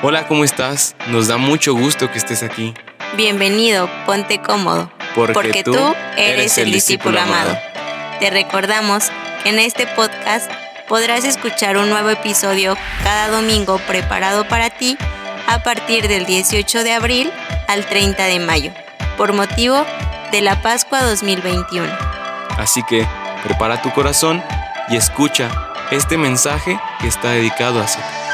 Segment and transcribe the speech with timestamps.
[0.00, 0.94] Hola, ¿cómo estás?
[1.08, 2.72] Nos da mucho gusto que estés aquí.
[3.16, 5.76] Bienvenido, ponte cómodo, Porque, tú
[6.16, 7.58] eres el discípulo amado.
[8.20, 9.10] Te recordamos
[9.42, 10.48] que en este podcast
[10.86, 14.96] podrás escuchar un nuevo episodio cada domingo preparado para ti
[15.48, 17.32] a partir del 18 de abril
[17.66, 18.70] al 30 de mayo,
[19.16, 19.84] por motivo
[20.30, 21.88] de la Pascua 2021.
[22.56, 23.04] Así que
[23.42, 24.44] prepara tu corazón
[24.90, 25.50] y escucha
[25.90, 28.27] este mensaje que está dedicado a ti.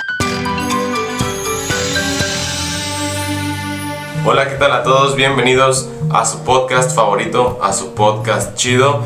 [4.27, 5.17] Hola, ¿qué tal a todos?
[5.17, 9.03] Bienvenidos a su podcast favorito, a su podcast chido.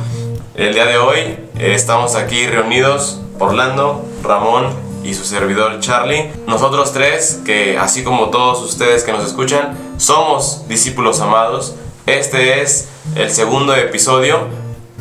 [0.54, 4.68] El día de hoy eh, estamos aquí reunidos, Orlando, Ramón
[5.02, 6.30] y su servidor Charlie.
[6.46, 11.74] Nosotros tres, que así como todos ustedes que nos escuchan, somos discípulos amados.
[12.06, 14.46] Este es el segundo episodio.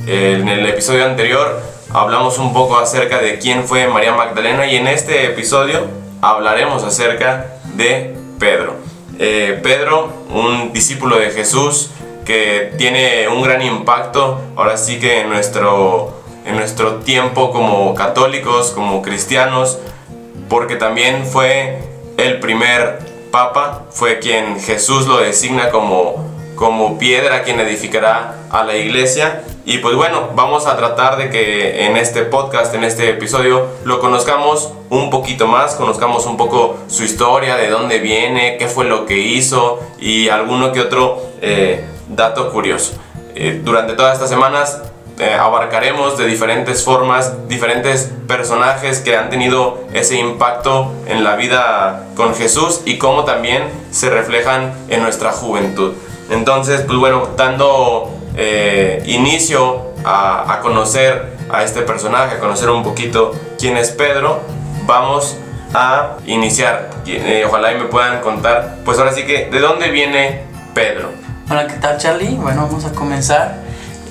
[0.08, 1.62] En el episodio anterior
[1.94, 5.86] hablamos un poco acerca de quién fue María Magdalena y en este episodio
[6.24, 8.87] hablaremos acerca de Pedro.
[9.20, 11.90] Eh, Pedro, un discípulo de Jesús
[12.26, 16.14] que tiene un gran impacto ahora sí que en nuestro,
[16.46, 19.80] en nuestro tiempo como católicos, como cristianos,
[20.50, 21.80] porque también fue
[22.18, 23.00] el primer
[23.32, 26.27] papa, fue quien Jesús lo designa como,
[26.58, 31.86] como piedra quien edificará a la iglesia y pues bueno, vamos a tratar de que
[31.86, 37.04] en este podcast, en este episodio, lo conozcamos un poquito más, conozcamos un poco su
[37.04, 42.50] historia, de dónde viene, qué fue lo que hizo y alguno que otro eh, dato
[42.52, 42.94] curioso.
[43.36, 44.82] Eh, durante todas estas semanas
[45.20, 52.06] eh, abarcaremos de diferentes formas, diferentes personajes que han tenido ese impacto en la vida
[52.16, 55.94] con Jesús y cómo también se reflejan en nuestra juventud.
[56.30, 63.34] Entonces, pues bueno, dando eh, inicio a, conocer a este personaje, a conocer un poquito
[63.58, 64.42] quién es Pedro,
[64.86, 65.38] vamos
[65.74, 66.90] a iniciar.
[67.06, 71.10] Eh, ojalá y me puedan contar, pues ahora sí que, ¿de dónde viene Pedro?
[71.50, 72.36] Hola, ¿qué tal Charlie?
[72.36, 73.60] Bueno, vamos a comenzar.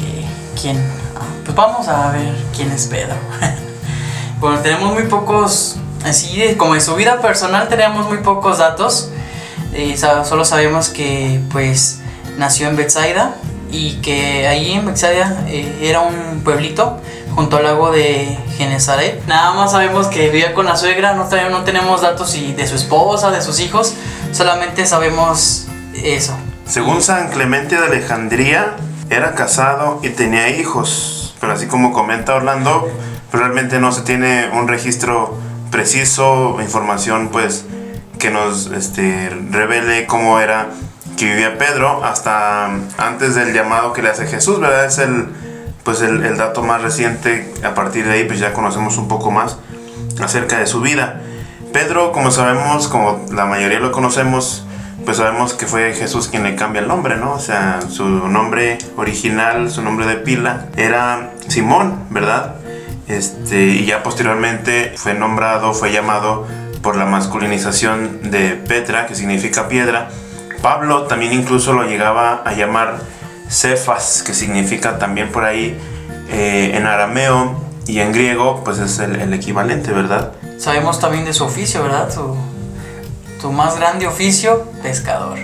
[0.01, 0.25] Eh,
[0.61, 0.79] ¿Quién?
[1.15, 3.15] Ah, pues vamos a ver quién es Pedro.
[4.41, 9.11] bueno, tenemos muy pocos, así como en su vida personal tenemos muy pocos datos.
[10.25, 12.01] solo sabemos que pues
[12.37, 13.37] nació en Bethsaida,
[13.71, 17.01] y que ahí en Bexadia eh, era un pueblito
[17.35, 19.25] junto al lago de Genesaret.
[19.27, 23.31] Nada más sabemos que vivía con la suegra, no, no tenemos datos de su esposa,
[23.31, 23.95] de sus hijos,
[24.33, 26.37] solamente sabemos eso.
[26.67, 28.77] Según San Clemente de Alejandría,
[29.11, 32.89] era casado y tenía hijos, pero así como comenta Orlando,
[33.33, 35.39] realmente no se tiene un registro
[35.71, 37.65] preciso, información pues
[38.19, 40.71] que nos este, revele cómo era
[41.17, 42.67] que vivía Pedro hasta
[42.99, 44.85] antes del llamado que le hace Jesús, ¿verdad?
[44.85, 45.29] Es el,
[45.83, 49.57] pues el, dato más reciente, a partir de ahí pues ya conocemos un poco más
[50.21, 51.23] acerca de su vida.
[51.73, 54.67] Pedro, como sabemos, como la mayoría lo conocemos,
[55.05, 57.33] pues sabemos que fue Jesús quien le cambia el nombre, ¿no?
[57.33, 62.57] O sea, su nombre original, su nombre de pila, era Simón, ¿verdad?
[63.09, 66.47] Este, y ya posteriormente fue nombrado, fue llamado
[66.83, 70.09] por la masculinización de Petra, que significa piedra,
[70.63, 72.99] Pablo también incluso lo llegaba a llamar
[73.49, 75.79] Cefas, que significa también por ahí
[76.29, 77.57] eh, en arameo
[77.87, 80.33] y en griego, pues es el, equivalente, ¿verdad?
[80.59, 82.13] Sabemos también de su oficio, ¿verdad?
[82.13, 82.37] Su,
[83.53, 85.39] más grande oficio, pescador.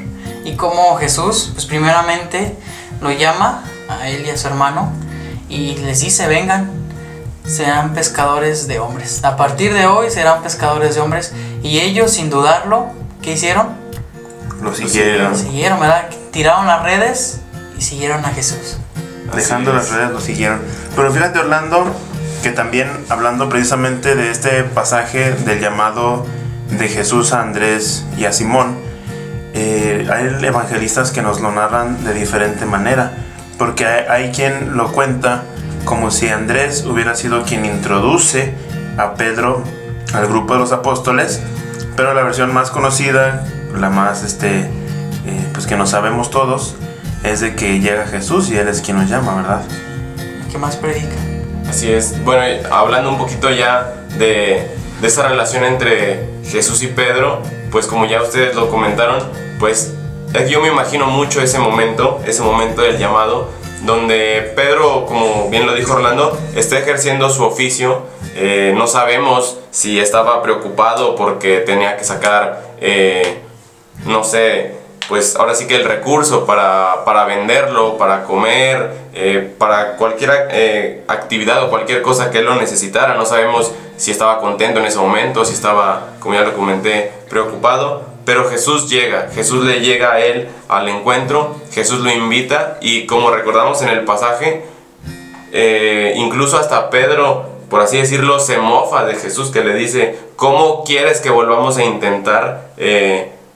[0.44, 2.56] Y como Jesús, pues primeramente
[3.00, 4.90] lo llama a él y a su hermano
[5.48, 6.68] y les dice, vengan,
[7.46, 9.22] sean pescadores de hombres.
[9.22, 11.32] A partir de hoy serán pescadores de hombres.
[11.62, 12.86] Y ellos, sin dudarlo,
[13.22, 13.81] ¿qué hicieron?
[14.62, 15.36] Lo siguieron.
[15.36, 16.08] siguieron, ¿verdad?
[16.30, 17.40] Tiraron las redes
[17.76, 18.78] y siguieron a Jesús.
[19.34, 20.60] Dejando las redes lo siguieron.
[20.94, 21.84] Pero fíjate Orlando,
[22.42, 26.26] que también hablando precisamente de este pasaje del llamado
[26.70, 28.78] de Jesús a Andrés y a Simón,
[29.54, 33.12] eh, hay evangelistas que nos lo narran de diferente manera,
[33.58, 35.42] porque hay, hay quien lo cuenta
[35.84, 38.54] como si Andrés hubiera sido quien introduce
[38.96, 39.62] a Pedro
[40.14, 41.40] al grupo de los apóstoles,
[41.96, 43.44] pero la versión más conocida
[43.78, 46.76] la más, este, eh, pues que no sabemos todos,
[47.24, 49.62] es de que llega Jesús y Él es quien nos llama, ¿verdad?
[50.50, 51.16] ¿Qué más predica?
[51.68, 52.22] Así es.
[52.24, 54.68] Bueno, hablando un poquito ya de,
[55.00, 59.22] de esa relación entre Jesús y Pedro, pues como ya ustedes lo comentaron,
[59.58, 59.94] pues
[60.48, 63.50] yo me imagino mucho ese momento, ese momento del llamado,
[63.84, 68.02] donde Pedro, como bien lo dijo Orlando, está ejerciendo su oficio.
[68.34, 73.42] Eh, no sabemos si estaba preocupado porque tenía que sacar eh,
[74.04, 79.96] no sé, pues ahora sí que el recurso para, para venderlo, para comer, eh, para
[79.96, 83.14] cualquier eh, actividad o cualquier cosa que él lo necesitara.
[83.14, 88.10] No sabemos si estaba contento en ese momento, si estaba, como ya lo comenté, preocupado.
[88.24, 93.30] Pero Jesús llega, Jesús le llega a él al encuentro, Jesús lo invita y como
[93.30, 94.64] recordamos en el pasaje,
[95.52, 100.84] eh, incluso hasta Pedro, por así decirlo, se mofa de Jesús que le dice, ¿cómo
[100.84, 102.70] quieres que volvamos a intentar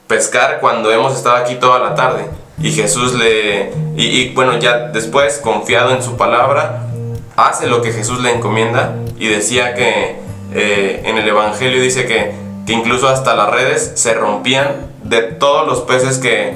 [0.07, 2.25] pescar cuando hemos estado aquí toda la tarde.
[2.59, 6.87] Y Jesús le, y, bueno, ya después, confiado en su palabra,
[7.35, 10.15] hace lo que Jesús le encomienda y decía que
[10.53, 12.31] eh, en el Evangelio dice que,
[12.65, 16.55] que, incluso hasta las redes se rompían de todos los peces que,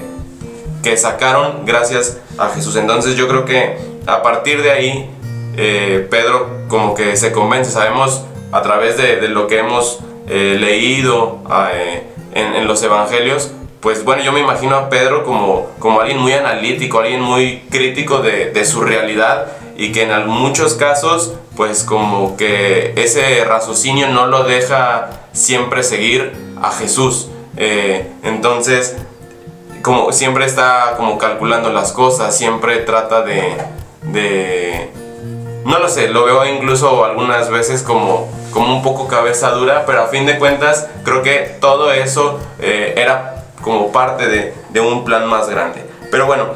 [0.81, 2.75] que sacaron gracias a Jesús.
[2.75, 3.77] Entonces yo creo que
[4.07, 5.09] a partir de ahí
[5.57, 11.39] eh, Pedro como que se convence, sabemos a través de, lo que hemos eh, leído,
[12.33, 16.99] en, los evangelios, pues bueno, yo me imagino a Pedro como, como alguien muy analítico,
[16.99, 19.47] alguien muy crítico de, su realidad
[19.77, 26.33] y que en muchos casos, pues como que ese raciocinio no lo deja siempre seguir
[26.61, 27.29] a Jesús.
[27.57, 28.97] Eh, entonces,
[29.81, 33.57] como siempre está como calculando las cosas, siempre trata de,
[34.03, 34.91] de
[35.65, 40.03] no lo sé, lo veo incluso algunas veces como, como un poco cabeza dura, pero
[40.03, 45.03] a fin de cuentas creo que todo eso eh, era como parte de, de, un
[45.05, 45.85] plan más grande.
[46.09, 46.47] Pero bueno,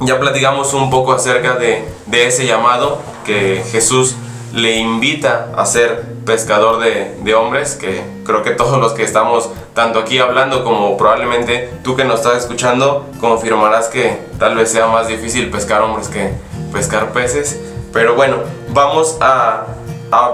[0.00, 4.16] ya platicamos un poco acerca de, de ese llamado que Jesús
[4.52, 9.50] le invita a ser pescador de, de, hombres, que creo que todos los que estamos
[9.74, 14.86] tanto aquí hablando como probablemente tú que nos estás escuchando confirmarás que tal vez sea
[14.86, 16.32] más difícil pescar hombres que
[16.72, 17.58] pescar peces.
[17.92, 18.38] Pero bueno,
[18.70, 19.66] vamos a,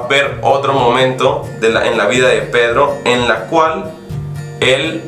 [0.08, 3.92] ver otro momento en la vida de Pedro en la cual
[4.60, 5.02] él,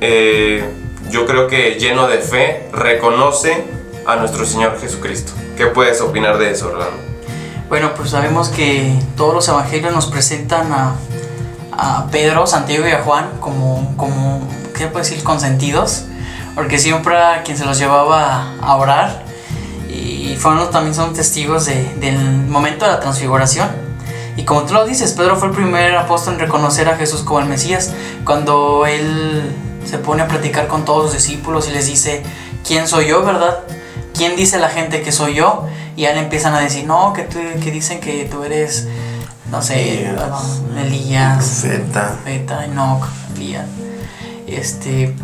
[0.00, 0.64] eh,
[1.10, 3.64] yo creo que lleno de fe, reconoce
[4.06, 5.32] a nuestro Señor Jesucristo.
[5.56, 6.96] ¿Qué puedes opinar de eso, Orlando?
[7.68, 10.96] Bueno, pues sabemos que todos los evangelios nos presentan a,
[11.72, 14.46] a Pedro, Santiago y a Juan como, como
[14.76, 16.04] ¿qué puedo decir?, consentidos,
[16.54, 19.22] porque siempre a quien se los llevaba a orar
[19.88, 22.18] y fueron también son testigos del
[22.48, 23.81] momento de la transfiguración.
[24.36, 27.40] Y como tú lo dices, Pedro fue el primer apóstol en reconocer a Jesús como
[27.40, 27.92] el Mesías,
[28.24, 32.22] cuando él se pone a platicar con todos los discípulos y les dice,
[32.66, 33.60] ¿quién soy yo, verdad?
[34.14, 35.66] ¿Quién dice la gente que soy yo?
[35.96, 38.88] Y ya le empiezan a decir, no, que, que dicen que tú eres,
[39.50, 40.08] no sé,
[40.78, 43.04] Elías, profeta, profeta Enoch,
[43.36, 43.66] Elías.
[44.46, 45.14] Este,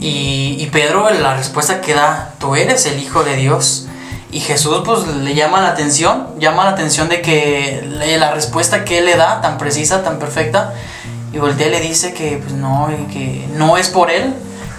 [0.00, 3.88] y, y Pedro, la respuesta que da, tú eres el Hijo de Dios.
[4.34, 7.88] Y Jesús pues le llama la atención, llama la atención de que
[8.18, 10.74] la respuesta que él le da, tan precisa, tan perfecta,
[11.32, 14.34] y voltea y le dice que pues no, que no es por él,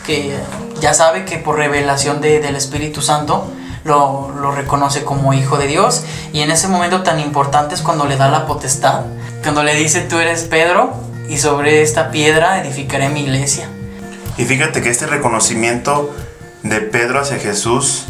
[0.06, 0.38] que
[0.82, 3.50] ya sabe que por revelación del Espíritu Santo
[3.86, 6.04] lo, lo, reconoce como hijo de Dios.
[6.34, 9.04] Y en ese momento tan importante es cuando le da la potestad,
[9.42, 10.94] cuando le dice tú eres Pedro
[11.30, 13.70] y sobre esta piedra edificaré mi iglesia.
[14.38, 16.14] Y fíjate que este reconocimiento
[16.64, 18.04] de Pedro hacia Jesús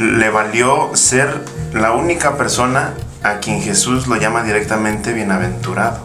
[0.00, 1.44] le valió ser
[1.74, 5.98] la única persona a quien Jesús lo llama directamente bienaventurado.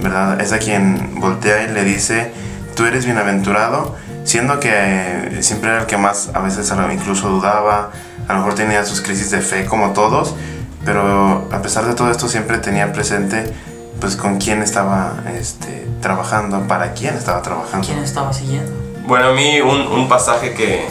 [0.00, 0.40] ¿Verdad?
[0.40, 2.32] Es a quien voltea y le dice,
[2.76, 7.90] tú eres bienaventurado, siendo que siempre era el que más a veces incluso dudaba,
[8.28, 10.36] a lo mejor tenía sus crisis de fe como todos,
[10.84, 13.52] pero a pesar de todo esto siempre tenía presente
[14.00, 17.84] pues con quién estaba este, trabajando, para quién estaba trabajando.
[17.84, 18.70] ¿Quién estaba siguiendo?
[19.08, 20.86] Bueno, a mí un, un pasaje que,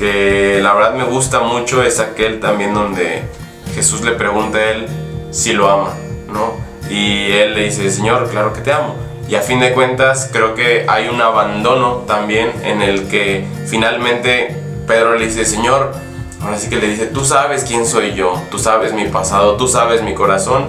[0.00, 3.22] que la verdad me gusta mucho es aquel también donde
[3.74, 4.86] Jesús le pregunta a él
[5.30, 5.94] si lo ama,
[6.32, 6.54] ¿no?
[6.88, 8.94] Y él le dice, Señor, claro que te amo.
[9.28, 14.56] Y a fin de cuentas creo que hay un abandono también en el que finalmente
[14.86, 15.92] Pedro le dice, Señor,
[16.42, 19.68] ahora sí que le dice, tú sabes quién soy yo, tú sabes mi pasado, tú
[19.68, 20.64] sabes mi corazón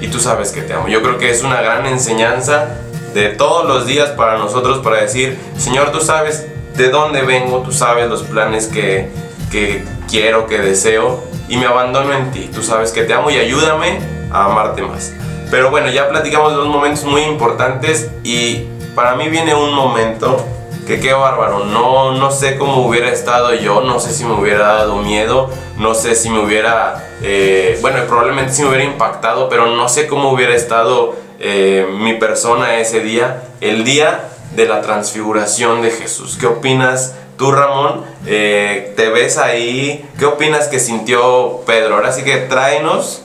[0.00, 0.86] y tú sabes que te amo.
[0.86, 2.68] Yo creo que es una gran enseñanza
[3.14, 7.72] de todos los días para nosotros para decir, Señor, tú sabes de dónde vengo, tú
[7.72, 9.10] sabes los planes que,
[9.50, 12.50] que quiero, que deseo y me abandono en ti.
[12.52, 15.12] Tú sabes que te amo y ayúdame a amarte más.
[15.50, 18.64] Pero bueno, ya platicamos de dos momentos muy importantes y
[18.94, 20.44] para mí viene un momento
[20.86, 21.64] que qué bárbaro.
[21.64, 25.94] No, no sé cómo hubiera estado yo, no sé si me hubiera dado miedo, no
[25.94, 30.30] sé si me hubiera, eh, bueno, probablemente sí me hubiera impactado, pero no sé cómo
[30.30, 33.42] hubiera estado eh, mi persona ese día.
[33.60, 36.36] El día de la transfiguración de Jesús.
[36.40, 38.04] ¿Qué opinas tú, Ramón?
[38.26, 40.08] Eh, ¿Te ves ahí?
[40.18, 41.94] ¿Qué opinas que sintió Pedro?
[41.94, 43.22] Ahora sí que tráenos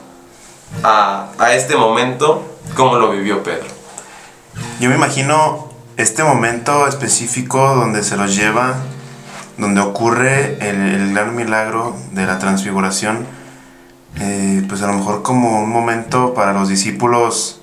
[0.83, 2.43] a, a este momento,
[2.75, 3.65] cómo lo vivió Pedro.
[4.79, 8.75] Yo me imagino este momento específico donde se los lleva
[9.61, 13.27] donde ocurre el, el gran milagro de la transfiguración,
[14.19, 17.60] eh, pues a lo mejor como un momento para los discípulos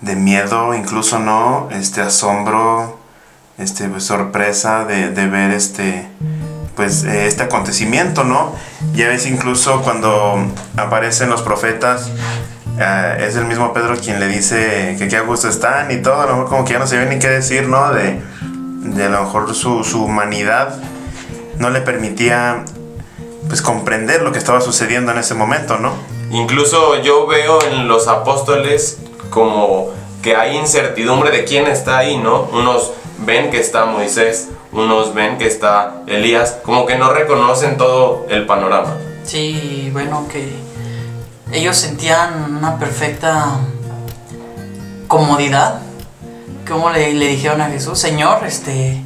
[0.00, 2.98] de miedo, incluso no, este asombro,
[3.58, 6.06] este pues, sorpresa de, de ver este
[6.76, 8.54] pues eh, este acontecimiento, ¿no?
[8.94, 10.38] Ya ves incluso cuando
[10.76, 12.08] aparecen los profetas,
[12.78, 16.20] eh, es el mismo Pedro quien le dice que qué a gusto están y todo,
[16.20, 17.92] a lo mejor como que ya no se ve ni qué decir, ¿no?
[17.92, 18.20] De,
[18.82, 20.78] de a lo mejor su, su humanidad
[21.58, 22.64] no le permitía
[23.48, 25.92] pues comprender lo que estaba sucediendo en ese momento, ¿no?
[26.30, 28.98] Incluso yo veo en los apóstoles
[29.30, 29.88] como
[30.22, 32.42] que hay incertidumbre de quién está ahí, ¿no?
[32.52, 38.26] Unos ven que está Moisés, unos ven que está Elías, como que no reconocen todo
[38.28, 38.96] el panorama.
[39.24, 40.52] Sí, bueno, que
[41.52, 43.58] ellos sentían una perfecta
[45.06, 45.80] comodidad.
[46.68, 49.02] Como le, dijeron a Jesús, Señor, este,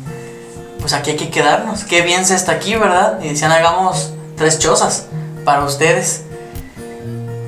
[0.81, 1.85] pues aquí hay que quedarnos.
[1.85, 3.21] Qué bien se está aquí, ¿verdad?
[3.23, 5.07] Y decían, hagamos tres chozas
[5.45, 6.25] para ustedes.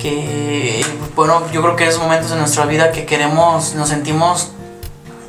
[0.05, 0.85] Que,
[1.15, 4.51] bueno, yo creo que esos momentos en nuestra vida que queremos, nos sentimos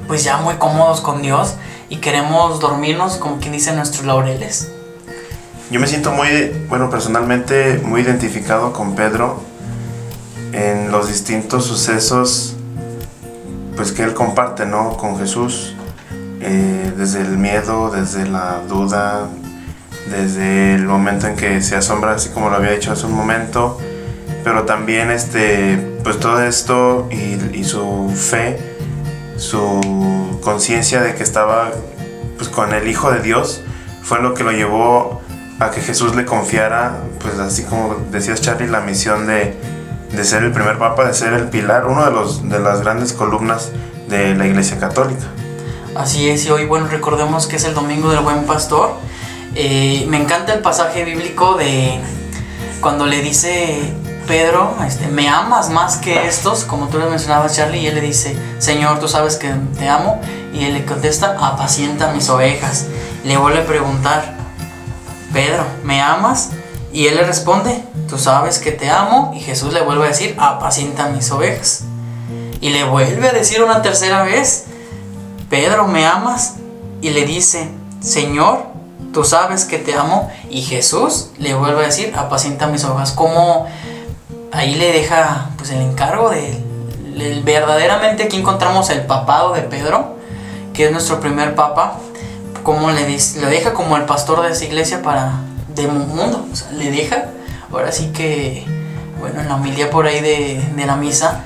[0.07, 1.55] pues ya muy cómodos con Dios
[1.89, 4.71] y queremos dormirnos, como quien dice, nuestros laureles.
[5.71, 9.41] Yo me siento muy, bueno, personalmente muy identificado con Pedro
[10.53, 12.55] en los distintos sucesos
[13.77, 14.99] pues que él comparte, ¿no?
[14.99, 15.75] Con Jesús,
[16.43, 19.31] eh, desde el miedo, desde la duda,
[20.11, 23.79] desde el momento en que se asombra, así como lo había dicho hace un momento,
[24.47, 28.77] pero también este, pues todo esto y, y su fe,
[29.37, 31.73] su conciencia de que estaba
[32.37, 33.63] pues con el Hijo de Dios,
[34.05, 35.21] fue lo que lo llevó
[35.59, 39.57] a que Jesús le confiara, pues así como decías Charlie, la misión de,
[40.13, 43.15] de ser el primer papa, de ser el pilar, uno de, los, de las grandes
[43.15, 43.73] columnas
[44.09, 45.27] de la Iglesia Católica.
[45.97, 48.95] Así es, y hoy, bueno, recordemos que es el Domingo del Buen Pastor.
[49.57, 51.99] Eh, me encanta el pasaje bíblico de
[52.81, 53.93] cuando le dice
[54.27, 56.65] Pedro, este, ¿me amas más que estos?
[56.65, 60.21] Como tú le mencionabas, Charlie, y él le dice, Señor, tú sabes que te amo.
[60.53, 62.87] Y él le contesta, apacienta mis ovejas.
[63.25, 64.35] Le vuelve a preguntar,
[65.33, 66.51] Pedro, ¿me amas?
[66.93, 69.33] Y él le responde, tú sabes que te amo.
[69.37, 71.85] Y Jesús le vuelve a decir, apacienta mis ovejas.
[72.61, 74.65] Y le vuelve a decir una tercera vez,
[75.49, 76.55] Pedro, ¿me amas?
[77.01, 77.69] Y le dice,
[78.01, 78.65] Señor,
[79.13, 80.31] tú sabes que te amo.
[80.51, 83.13] Y Jesús le vuelve a decir, apacienta mis ovejas.
[83.13, 83.67] Como
[84.53, 86.59] ahí le deja pues el encargo de,
[87.17, 90.17] de verdaderamente aquí encontramos el papado de Pedro,
[90.73, 91.99] que es nuestro primer papa
[92.67, 95.35] como le, dice, le deja como el pastor de esa iglesia para
[95.77, 97.27] de mundo, le deja,
[97.71, 98.67] ahora sí que,
[99.21, 101.45] bueno, en la homilía por ahí de, de la misa,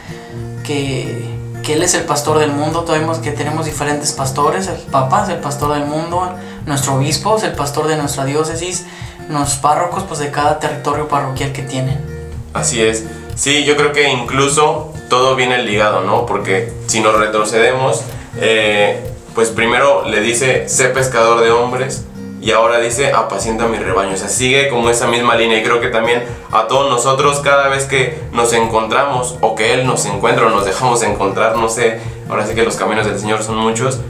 [0.65, 5.25] que, que, él es el pastor del mundo, sabemos que tenemos diferentes pastores, el papa
[5.25, 6.33] es el pastor del mundo,
[6.65, 8.87] nuestro obispo es el pastor de nuestra diócesis,
[9.29, 12.10] los párrocos pues de cada territorio parroquial que tienen.
[12.53, 13.05] Así es,
[13.37, 16.27] sí, yo creo que incluso todo viene ligado, ¿no?
[16.27, 18.03] Porque si nos retrocedemos,
[18.41, 19.01] eh,
[19.35, 22.05] pues primero le dice, sé pescador de hombres,
[22.43, 24.15] y ahora dice, apacienta mi rebaño.
[24.15, 27.69] O sea, sigue como esa misma línea y creo que también a todos nosotros cada
[27.69, 32.01] vez que nos encontramos o que Él nos encuentra o nos dejamos encontrar, no sé,
[32.29, 34.01] ahora sí que los caminos del Señor son muchos,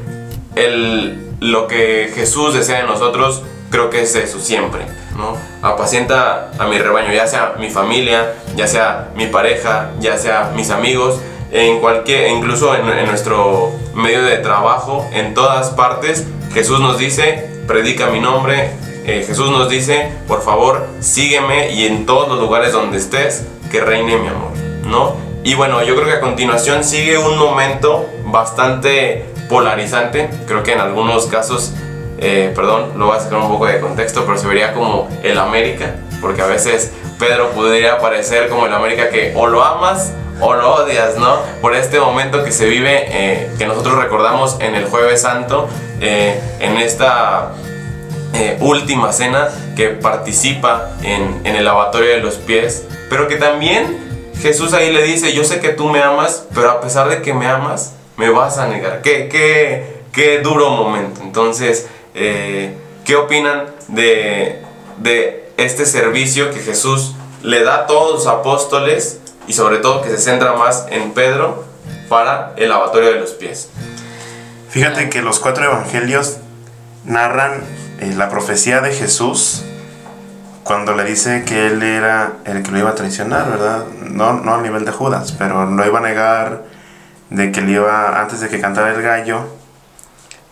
[0.54, 4.82] el, lo que Jesús desea de nosotros creo que es eso siempre,
[5.16, 5.36] ¿no?
[5.62, 10.70] Apacienta a mi rebaño, ya sea mi familia, ya sea mi pareja, ya sea mis
[10.70, 11.20] amigos,
[11.52, 18.06] en cualquier, incluso en, nuestro medio de trabajo, en todas partes, Jesús nos dice, predica
[18.06, 18.70] mi nombre,
[19.04, 23.80] eh, Jesús nos dice, por favor, sígueme y en todos los lugares donde estés, que
[23.80, 24.52] reine mi amor,
[24.84, 25.16] ¿no?
[25.42, 30.80] Y bueno, yo creo que a continuación sigue un momento bastante polarizante, creo que en
[30.80, 31.72] algunos casos,
[32.20, 35.38] eh, perdón, lo voy a sacar un poco de contexto, pero se vería como el
[35.38, 40.54] América, porque a veces Pedro podría parecer como el América que o lo amas o
[40.54, 41.38] lo odias, ¿no?
[41.60, 45.68] Por este momento que se vive, eh, que nosotros recordamos en el jueves santo,
[46.00, 47.52] eh, en esta
[48.60, 53.98] última cena que participa en, en el lavatorio de los pies, pero que también
[54.40, 57.34] Jesús ahí le dice, yo sé que tú me amas, pero a pesar de que
[57.34, 59.02] me amas, me vas a negar.
[59.02, 61.20] Qué, qué, qué duro momento.
[61.22, 64.62] Entonces, ¿qué opinan de,
[64.98, 70.10] de este servicio que Jesús le da a todos los apóstoles y sobre todo que
[70.10, 71.64] se centra más en Pedro
[72.08, 73.70] para el lavatorio de los pies.
[74.68, 76.38] Fíjate que los cuatro evangelios
[77.04, 77.62] narran
[78.00, 79.62] eh, la profecía de Jesús
[80.64, 83.86] cuando le dice que él era el que lo iba a traicionar, ¿verdad?
[84.02, 86.64] No, no a nivel de Judas, pero lo iba a negar
[87.30, 89.46] de que le iba, antes de que cantara el gallo,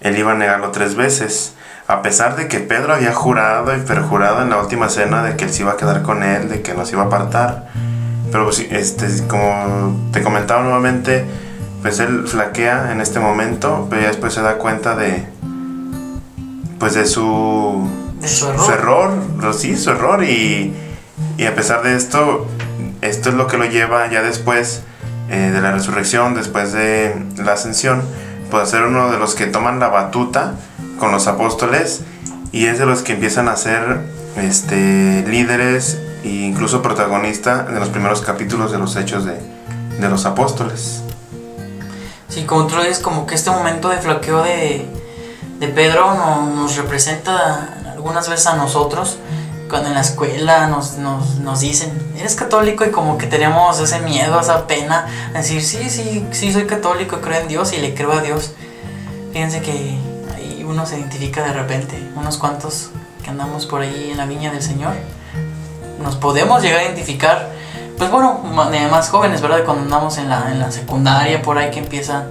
[0.01, 1.55] él iba a negarlo tres veces.
[1.87, 5.45] a pesar de que Pedro había jurado y perjurado en la última cena de que
[5.45, 7.69] él se iba a quedar con él, de que nos iba a apartar,
[8.31, 11.25] pero pues, este, como te comentaba nuevamente,
[11.81, 15.25] pues él flaquea en este momento, pero ya después se da cuenta de,
[16.79, 17.89] pues de su,
[18.21, 18.61] De su error.
[18.67, 20.75] su error, sí, su error y,
[21.39, 22.47] y a pesar de esto,
[23.01, 24.83] esto es lo que lo lleva ya después
[25.31, 28.03] eh, de la resurrección, después de la ascensión,
[28.51, 30.55] pues ser uno de los que toman la batuta
[30.99, 32.01] con los apóstoles
[32.53, 34.01] y es de los que empiezan a ser
[34.37, 39.39] este, líderes e incluso protagonista de los primeros capítulos de los hechos de,
[40.01, 41.03] de los apóstoles.
[42.29, 44.87] Sí, como tú dices, como que este momento de flaqueo de,
[45.59, 49.19] de Pedro no- nos representa algunas veces a nosotros,
[49.69, 54.01] cuando en la escuela nos, nos, nos dicen, eres católico y como que tenemos ese
[54.01, 57.95] miedo, esa pena, a decir, sí, sí, sí, soy católico, creo en Dios y le
[57.95, 58.53] creo a Dios.
[59.33, 59.99] Fíjense que
[60.35, 62.91] ahí uno se identifica de repente, unos cuantos
[63.23, 64.95] que andamos por ahí en la viña del Señor,
[66.03, 67.59] nos podemos llegar a identificar
[67.99, 69.65] pues bueno, más jóvenes, ¿verdad?
[69.65, 72.29] Cuando andamos en la, en la secundaria, por ahí que empiezan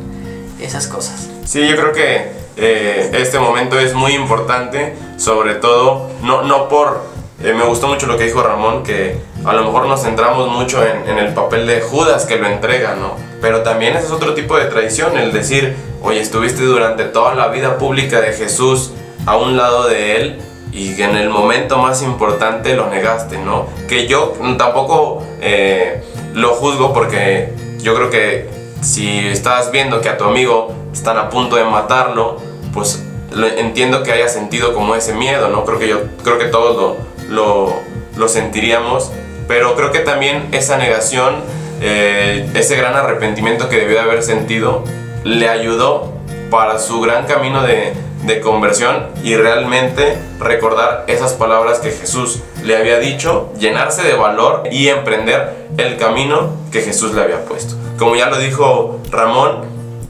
[0.62, 1.28] esas cosas.
[1.44, 7.17] Sí, yo creo que eh, este momento es muy importante, sobre todo, no, no por...
[7.44, 10.84] eh, me gustó mucho lo que dijo Ramón, que a lo mejor nos centramos mucho
[10.84, 13.16] en, el papel de Judas que lo entrega, ¿no?
[13.42, 17.50] Pero también ese es otro tipo de traición, el decir, oye, estuviste durante toda la
[17.50, 18.92] vida pública de Jesús
[19.28, 20.42] a un lado de él
[20.72, 23.68] y en el momento más importante lo negaste, ¿no?
[23.88, 26.04] Que yo tampoco eh,
[26.34, 28.50] lo juzgo porque yo creo que
[28.82, 32.38] si estás viendo que a tu amigo están a punto de matarlo,
[32.74, 33.04] pues
[33.58, 35.66] entiendo que haya sentido como ese miedo, ¿no?
[35.66, 36.98] Creo que yo creo que todos lo,
[37.30, 37.74] lo,
[38.16, 39.12] lo sentiríamos,
[39.48, 41.36] pero creo que también esa negación,
[41.82, 44.84] eh, ese gran arrepentimiento que debió de haber sentido,
[45.24, 46.14] le ayudó
[46.50, 47.94] para su gran camino de,
[48.24, 54.64] de conversión y realmente recordar esas palabras que Jesús le había dicho, llenarse de valor
[54.72, 57.76] y emprender el camino que Jesús le había puesto.
[57.98, 59.62] Como ya lo dijo Ramón,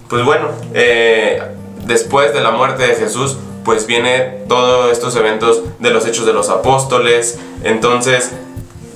[0.09, 1.41] pues bueno, eh,
[1.85, 6.31] después de la muerte de Jesús, pues viene todos estos eventos de los hechos de
[6.31, 8.31] los apóstoles, entonces,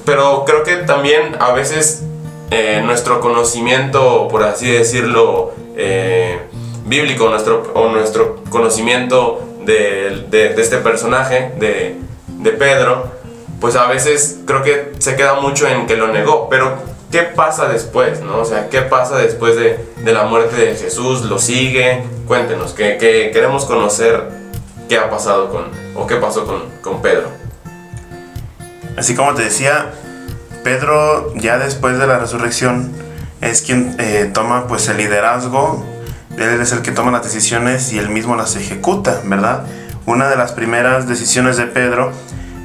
[0.06, 2.04] pero creo que también a veces
[2.52, 6.40] eh, nuestro conocimiento, por así decirlo, eh,
[6.86, 11.98] bíblico, nuestro, o nuestro conocimiento de, de- de este personaje, de,
[12.30, 13.08] de Pedro,
[13.60, 16.76] pues a veces creo que se queda mucho en que lo negó, pero
[17.12, 18.22] ¿qué pasa después?
[18.22, 18.40] ¿no?
[18.40, 21.24] O sea, ¿qué pasa después de, de la muerte de Jesús?
[21.24, 22.04] ¿Lo sigue?
[22.26, 24.40] Cuéntenos, que, que queremos conocer
[24.92, 27.30] qué ha pasado con, o qué pasó con, con Pedro.
[28.98, 29.90] Así como te decía,
[30.66, 32.92] Pedro ya después de la resurrección
[33.40, 35.82] es quien eh, toma pues el liderazgo,
[36.38, 39.64] él es el que toma las decisiones y él mismo las ejecuta, ¿verdad?
[40.06, 42.12] Una de las primeras decisiones de Pedro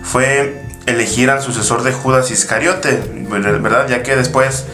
[0.03, 3.87] fue elegir al sucesor de Judas Iscariote, ¿verdad?
[3.89, 4.65] Ya que después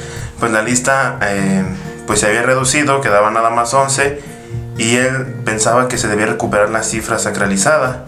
[0.41, 1.65] pues la lista eh,
[2.07, 4.32] pues se había reducido, quedaba nada más 11
[4.83, 8.05] y él pensaba que se debía recuperar la cifra sacralizada.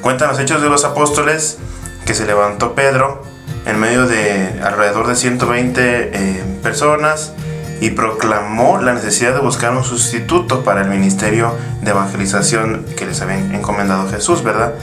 [0.00, 1.58] Cuentan los hechos de los apóstoles
[2.06, 3.22] que se levantó Pedro
[3.66, 7.32] en medio de alrededor de 120 eh, personas
[7.80, 13.20] y proclamó la necesidad de buscar un sustituto para el ministerio de evangelización que les
[13.20, 14.74] había encomendado Jesús, ¿verdad?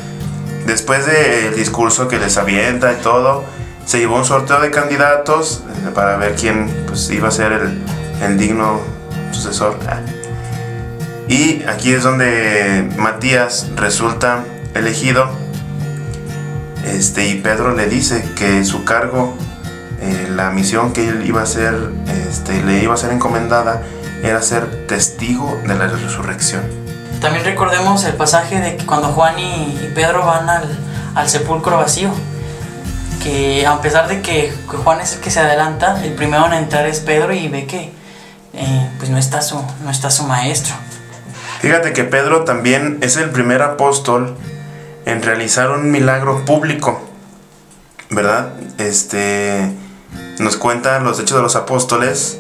[0.66, 3.46] Después del discurso que les avienta y todo,
[3.86, 7.54] se llevó un sorteo de candidatos eh, para ver quién pues, iba a ser
[8.22, 8.82] el digno
[9.32, 9.78] sucesor.
[11.32, 14.44] Y aquí es donde Matías resulta
[14.76, 15.30] elegido.
[16.84, 19.34] Este, y Pedro le dice que su cargo,
[20.02, 21.74] eh, la misión que él iba a hacer,
[22.28, 23.82] este, le iba a ser encomendada,
[24.22, 26.64] era ser testigo de la resurrección.
[27.22, 30.78] También recordemos el pasaje de que cuando Juan y, Pedro van al,
[31.16, 32.10] al sepulcro vacío,
[33.24, 36.54] que a pesar de que que Juan es el que se adelanta, el primero en
[36.56, 37.94] entrar es Pedro y ve que
[38.54, 40.76] eh, pues no está, su, no está su maestro.
[41.62, 44.36] Fíjate que Pedro también es el primer apóstol
[45.06, 47.02] en realizar un milagro público,
[48.10, 48.50] ¿verdad?
[48.80, 49.72] Este
[50.40, 52.40] nos cuenta los hechos de los apóstoles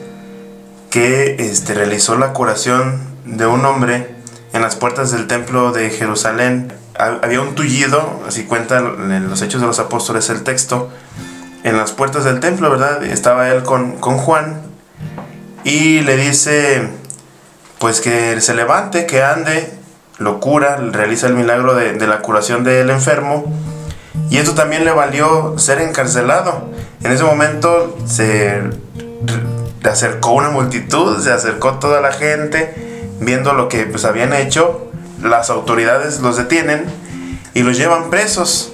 [0.90, 4.16] que este, realizó la curación de un hombre
[4.54, 6.74] en las puertas del templo de Jerusalén.
[6.98, 10.90] Ha- Había un tullido, así cuenta en los hechos de los apóstoles el texto,
[11.64, 13.04] en las puertas del templo, ¿verdad?
[13.04, 14.62] Estaba él con, con Juan
[15.64, 16.90] y le dice,
[17.82, 19.70] pues que se levante, que ande,
[20.20, 23.52] lo cura, realiza el milagro de, de la curación del enfermo.
[24.30, 26.70] Y eso también le valió ser encarcelado.
[27.04, 28.62] En ese momento se
[29.84, 34.88] acercó una multitud, se acercó toda la gente, viendo lo que pues habían hecho.
[35.24, 36.86] Las autoridades los detienen
[37.54, 38.72] y los llevan presos.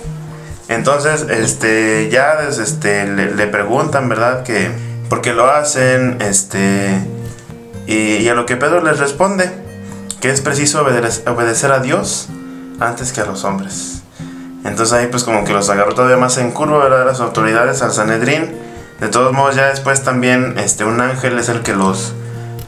[0.68, 4.44] Entonces, este, ya este, le, preguntan, ¿verdad?
[4.44, 4.70] Que
[5.10, 7.00] por qué lo hacen, este,
[7.88, 9.50] y, a lo que Pedro les responde,
[10.20, 12.28] que es preciso obedecer a Dios
[12.80, 14.02] antes que a los hombres.
[14.66, 17.06] Entonces ahí pues como que los agarró todavía más en curva, ¿verdad?
[17.06, 18.54] Las autoridades al Sanedrín.
[19.00, 22.14] De todos modos ya después también este, un ángel es el que los,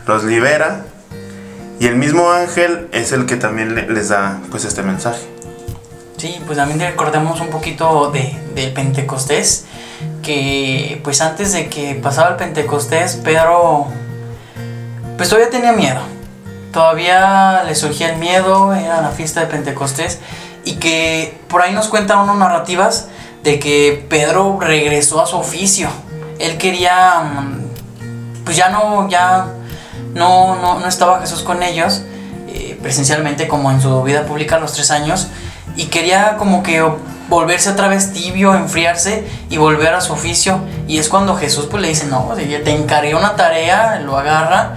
[0.08, 0.86] los libera.
[1.80, 5.28] Y el mismo ángel es el que también les da pues este mensaje.
[6.18, 9.66] Sí, pues también recordemos un poquito de, del Pentecostés,
[10.22, 13.88] que pues antes de que pasaba el Pentecostés, Pedro
[15.20, 16.00] pues todavía tenía miedo.
[16.72, 20.20] Todavía le surgía el miedo, era la fiesta de Pentecostés,
[20.64, 23.10] y que por ahí nos cuentan unas narrativas
[23.44, 25.90] de que Pedro regresó a su oficio.
[26.40, 29.48] Él quería, mm, pues ya no, ya
[30.14, 32.04] no, no, estaba Jesús con ellos,
[32.48, 35.28] eh, presencialmente como en su vida pública los tres años,
[35.76, 36.82] y quería como que
[37.28, 40.62] volverse otra vez tibio, enfriarse y volver a su oficio.
[40.88, 44.76] Y es cuando Jesús pues le dice, no, te encargué una tarea, lo agarra,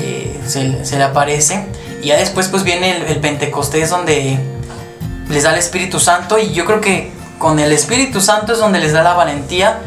[0.00, 1.66] eh, se, le aparece.
[2.02, 4.38] Y ya después pues viene el, Pentecostés donde
[5.28, 8.78] les da el Espíritu Santo y yo creo que con el Espíritu Santo es donde
[8.78, 9.80] les da la valentía.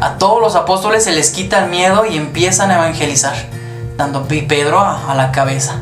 [0.00, 3.34] A todos los apóstoles se les quita el miedo y empiezan a evangelizar,
[3.96, 5.80] dando Pedro a la cabeza.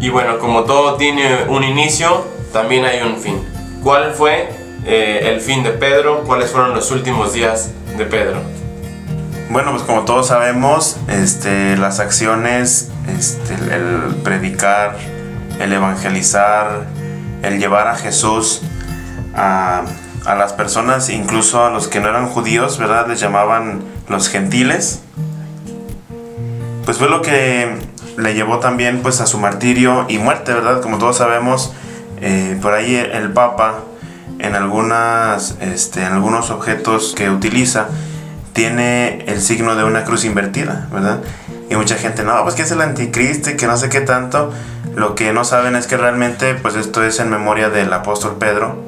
[0.00, 3.40] Y bueno, como todo tiene un inicio, también hay un fin.
[3.84, 4.48] ¿Cuál fue
[4.84, 6.24] eh, el fin de Pedro?
[6.24, 8.40] ¿Cuáles fueron los últimos días de Pedro?
[9.52, 14.96] Bueno, pues como todos sabemos, este, las acciones, este, el predicar,
[15.60, 16.86] el evangelizar,
[17.42, 18.62] el llevar a Jesús
[19.34, 19.82] a,
[20.24, 23.06] a, las personas, incluso a los que no eran judíos, ¿verdad?
[23.08, 25.02] Les llamaban los gentiles.
[26.86, 27.76] Pues fue lo que
[28.16, 30.80] le llevó también pues a su martirio y muerte, ¿verdad?
[30.80, 31.74] Como todos sabemos,
[32.22, 33.80] eh, por ahí el Papa,
[34.38, 37.88] en, algunas, este, en algunos objetos que utiliza,
[38.52, 41.20] tiene el signo de una cruz invertida, ¿verdad?
[41.70, 44.52] Y mucha gente, no, pues que es el anticristo y que no sé qué tanto.
[44.94, 48.82] Lo que no saben es que realmente, pues esto es en memoria del apóstol Pedro,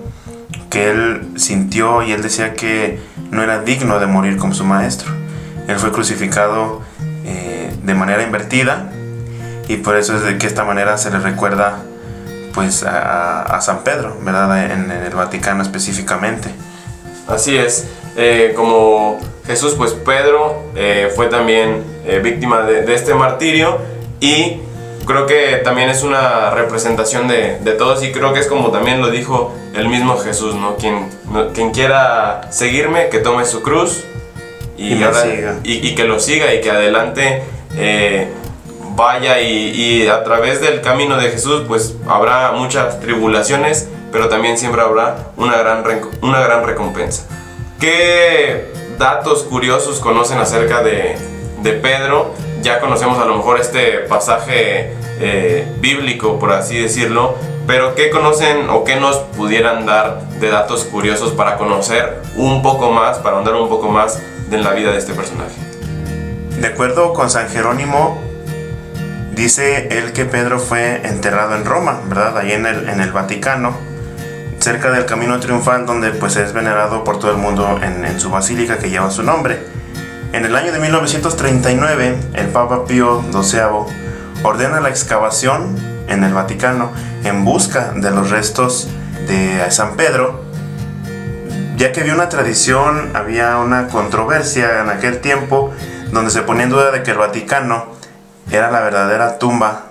[0.69, 3.01] que él sintió y él decía que
[3.31, 5.11] no era digno de morir como su maestro.
[5.67, 6.83] Él fue crucificado
[7.25, 8.91] eh, de manera invertida
[9.67, 11.79] y por eso es de que esta manera se le recuerda
[12.53, 14.71] pues a, San Pedro, ¿verdad?
[14.71, 16.51] En, el Vaticano específicamente.
[17.27, 23.79] Así es, eh, como Jesús, pues Pedro eh, fue también eh, víctima de, este martirio
[24.21, 24.59] y
[25.07, 29.11] creo que también es una representación de, todos y creo que es como también lo
[29.11, 30.77] dijo el mismo Jesús, ¿no?
[30.77, 31.09] Quien,
[31.53, 34.05] quien quiera seguirme, que tome su cruz
[34.79, 34.95] y,
[35.65, 37.43] y, que lo siga y que adelante
[38.97, 44.81] vaya y, a través del camino de Jesús pues habrá muchas tribulaciones, pero también siempre
[44.81, 45.85] habrá una gran,
[46.23, 47.27] una gran recompensa.
[47.81, 51.17] ¿Qué datos curiosos conocen acerca de,
[51.63, 52.35] Pedro?
[52.63, 58.69] Ya conocemos a lo mejor este pasaje eh, bíblico, por así decirlo, pero ¿qué conocen
[58.71, 63.55] o qué nos pudieran dar de datos curiosos para conocer un poco más, para ahondar
[63.55, 65.55] un poco más de la vida de este personaje?
[66.59, 68.19] De acuerdo con San Jerónimo,
[69.35, 72.39] Dice él que Pedro fue enterrado en Roma, ¿verdad?
[72.39, 73.77] Ahí en el, en el Vaticano,
[74.65, 78.79] cerca del Camino Triunfal, donde pues es venerado por todo el mundo en, su basílica
[78.79, 79.63] que lleva su nombre.
[80.33, 83.61] En el año de 1939, el Papa Pío XII
[84.43, 85.77] ordena la excavación
[86.09, 86.93] en el Vaticano
[87.25, 88.89] en busca de los restos
[89.29, 90.43] de San Pedro,
[91.77, 95.75] ya que había una tradición, había una controversia en aquel tiempo
[96.11, 97.85] donde se ponía en duda de que el Vaticano
[98.51, 99.89] era la verdadera tumba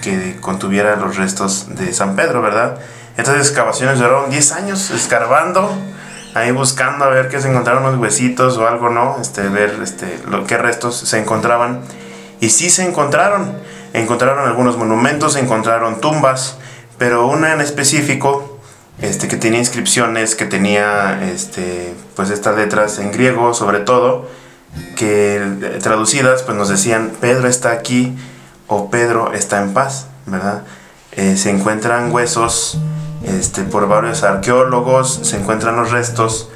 [0.00, 2.78] que contuviera los restos de San Pedro, ¿verdad?
[3.18, 5.76] Estas excavaciones duraron 10 años escarbando,
[6.34, 9.18] ahí buscando a ver que se encontraron unos huesitos o algo, ¿no?
[9.20, 11.80] Este, ver este, lo, qué restos se encontraban.
[12.38, 13.54] Y sí se encontraron.
[13.92, 16.58] Encontraron algunos monumentos, encontraron tumbas,
[16.96, 18.60] pero una en específico
[19.00, 24.28] este, que tenía inscripciones, que tenía este, pues estas letras en griego sobre todo,
[24.96, 28.16] que eh, traducidas pues nos decían Pedro está aquí
[28.68, 30.62] o Pedro está en paz, ¿verdad?
[31.12, 32.78] Eh, se encuentran huesos
[33.24, 36.48] este, por varios arqueólogos, se encuentran los restos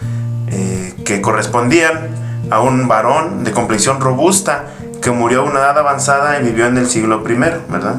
[0.48, 2.10] eh, que correspondían
[2.50, 4.66] a un varón de complexión robusta
[5.00, 7.96] que murió a una edad avanzada y vivió en el siglo I, ¿verdad?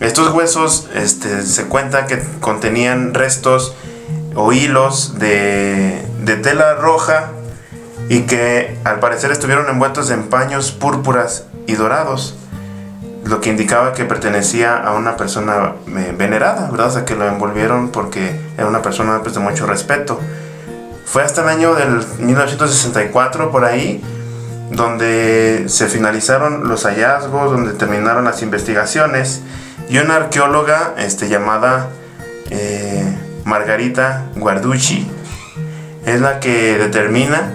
[0.00, 3.74] Estos huesos este, se cuenta que contenían restos
[4.34, 7.32] o hilos de, de tela roja
[8.08, 12.39] y que al parecer estuvieron envueltos en paños púrpuras y dorados.
[13.24, 16.88] Lo que indicaba que pertenecía a una persona eh, venerada, ¿verdad?
[16.88, 20.18] O sea, que lo envolvieron porque era una persona pues, de mucho respeto.
[21.04, 24.02] Fue hasta el año del 1964 por ahí
[24.70, 29.42] donde se finalizaron los hallazgos, donde terminaron las investigaciones
[29.88, 31.88] y una arqueóloga este, llamada
[32.50, 33.04] eh,
[33.44, 35.10] Margarita Guarducci
[36.06, 37.54] es la que determina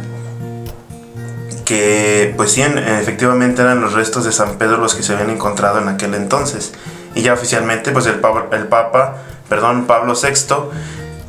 [1.65, 5.79] que pues sí, efectivamente eran los restos de San Pedro los que se habían encontrado
[5.79, 6.73] en aquel entonces.
[7.15, 9.15] Y ya oficialmente pues el, Papa,
[9.49, 10.55] perdón, Pablo VI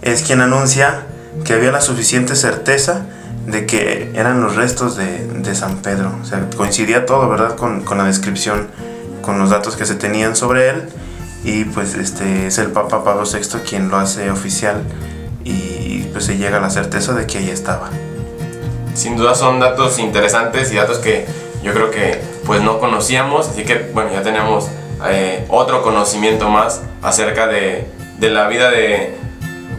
[0.03, 1.07] es quien anuncia
[1.45, 3.07] que había la suficiente certeza
[3.47, 6.13] de que eran los restos de, de San Pedro.
[6.21, 7.57] O sea, coincidía todo, ¿verdad?
[7.57, 8.69] Con, con, la descripción,
[9.23, 10.89] con los datos que se tenían sobre él.
[11.45, 14.83] Y pues este es el Papa Pablo VI quien lo hace oficial
[15.45, 17.89] y pues se llega a la certeza de que ahí estaba
[18.97, 21.27] sin duda son datos interesantes y datos que
[21.63, 24.69] yo creo que pues no conocíamos, así que bueno, ya tenemos
[25.09, 27.87] eh, otro conocimiento más acerca de,
[28.19, 29.15] de la vida de,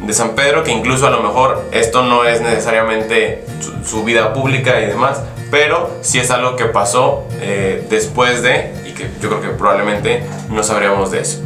[0.01, 3.43] de, San Pedro, que incluso a lo mejor esto no es necesariamente
[3.83, 8.91] su, vida pública y demás, pero sí es algo que pasó eh, después de, y
[8.91, 11.39] que yo creo que probablemente no sabríamos de eso.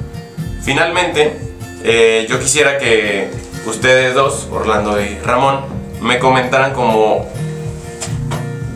[0.61, 1.37] Finalmente,
[1.83, 3.29] eh, yo quisiera que
[3.65, 5.61] ustedes dos, Orlando y Ramón,
[6.01, 7.27] me comentaran como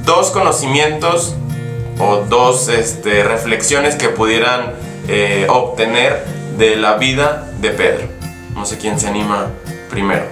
[0.05, 1.35] dos conocimientos
[1.99, 4.73] o dos este, reflexiones que pudieran
[5.07, 6.25] eh, obtener
[6.57, 8.07] de la vida de Pedro.
[8.53, 9.47] No sé quién se anima
[9.89, 10.25] primero.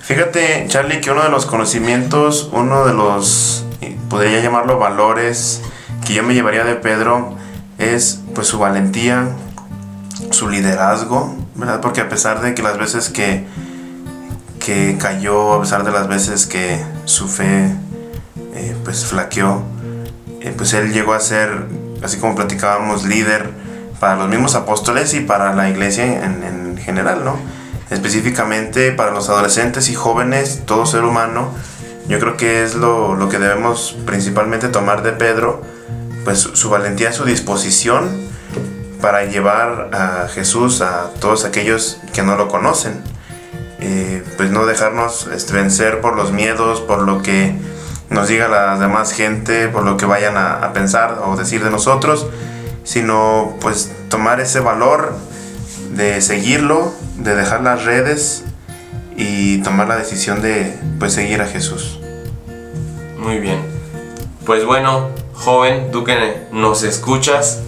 [0.00, 3.64] Fíjate, Charlie, que uno de los conocimientos, uno de los,
[4.08, 5.62] podría llamarlo valores,
[6.06, 7.36] que yo me llevaría de Pedro
[7.78, 9.28] es pues su valentía,
[10.30, 11.80] su liderazgo, ¿verdad?
[11.80, 13.46] Porque a pesar de que las veces que,
[14.64, 17.70] que cayó, a pesar de las veces que su fe
[18.58, 19.62] eh, pues flaqueó,
[20.40, 21.66] eh, pues él llegó a ser,
[22.02, 23.50] así como platicábamos, líder
[24.00, 27.36] para los mismos apóstoles y para la iglesia en, general, ¿no?
[27.90, 31.52] Específicamente para los adolescentes y jóvenes, todo ser humano,
[32.08, 35.62] yo creo que es lo, lo que debemos principalmente tomar de Pedro,
[36.24, 38.08] pues su valentía, su disposición
[39.00, 43.02] para llevar a Jesús a todos aquellos que no lo conocen.
[43.80, 47.54] Eh, pues no dejarnos este, vencer por los miedos, por lo que
[48.10, 52.26] nos diga la demás gente por lo que vayan a, pensar o decir de nosotros,
[52.84, 55.14] sino pues tomar ese valor
[55.90, 58.44] de seguirlo, de dejar las redes
[59.16, 62.00] y tomar la decisión de pues seguir a Jesús.
[63.18, 63.60] Muy bien.
[64.46, 67.60] Pues bueno, joven, tú que nos escuchas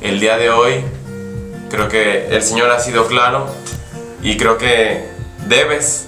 [0.00, 0.84] el día de hoy,
[1.70, 3.46] creo que el Señor ha sido claro
[4.22, 5.06] y creo que
[5.48, 6.06] debes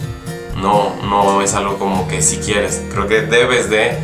[0.57, 2.83] no, no es algo como que si quieres.
[2.93, 3.97] Creo que debes de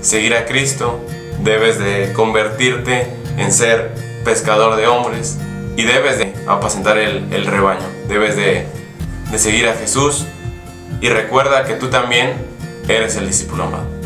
[0.00, 1.00] seguir a Cristo,
[1.42, 5.38] debes de convertirte en ser pescador de hombres
[5.76, 8.66] y debes de apacentar el, rebaño, debes de,
[9.30, 10.26] de seguir a Jesús
[11.00, 12.34] y recuerda que tú también
[12.88, 14.03] eres el discípulo amado.